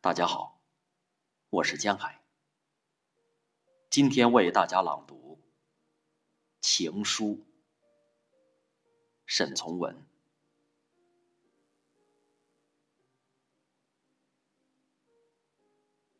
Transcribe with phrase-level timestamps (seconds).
[0.00, 0.62] 大家好，
[1.50, 2.22] 我是江海。
[3.90, 5.36] 今天为大家朗读
[6.60, 7.30] 《情书》，
[9.26, 10.06] 沈从文。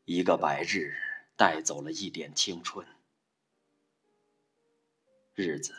[0.04, 0.96] 一个白日
[1.36, 2.84] 带走了一点青春，
[5.34, 5.72] 日子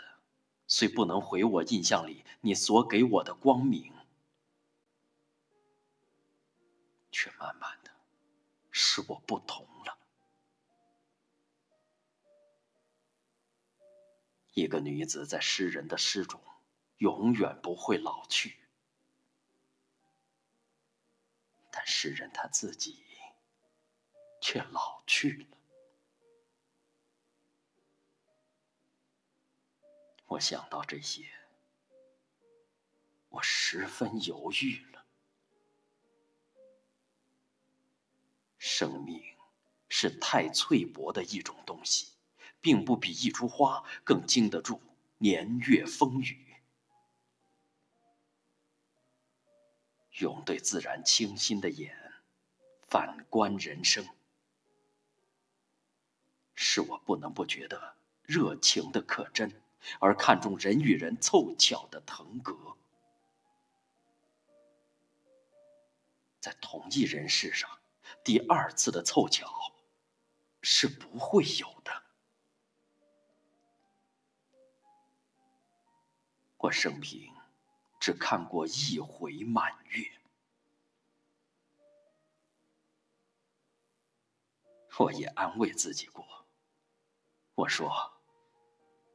[0.67, 3.91] 虽不能回我印象里你所给我的光明，
[7.21, 7.91] 却慢慢的
[8.71, 9.97] 使我不同了。
[14.53, 16.41] 一个女子在诗人的诗中
[16.99, 18.57] 永远不会老去，
[21.69, 23.05] 但诗人他自己。
[24.41, 25.57] 却老去了。
[30.27, 31.29] 我想到这些，
[33.27, 35.05] 我十分犹豫了。
[38.79, 39.21] 生命
[39.89, 42.13] 是太脆薄的一种东西，
[42.61, 44.81] 并不比一株花更经得住
[45.17, 46.55] 年月风雨。
[50.19, 51.93] 用对自然清新的眼
[52.87, 54.07] 反观人生。
[56.55, 59.61] 使我不能不觉得热情的可真，
[59.99, 62.55] 而看重人与人凑巧的腾格。
[66.39, 67.78] 在同一人世上，
[68.29, 69.73] 第二次的凑巧
[70.61, 72.03] 是不会有的。
[76.57, 77.33] 我生平
[77.99, 80.11] 只看过一回满月，
[84.99, 86.23] 我也安慰自己过。
[87.55, 88.13] 我说：“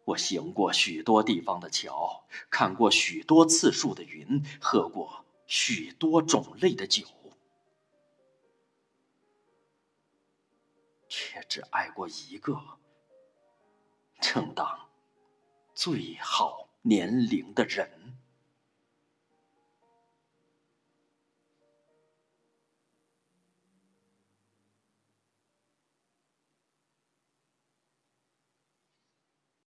[0.06, 7.06] 我行过许多地方的桥，看过许多次数的云，喝过许多种类的酒，
[11.48, 12.60] 只爱过一个
[14.20, 14.88] 正当
[15.74, 17.88] 最好年龄的人。”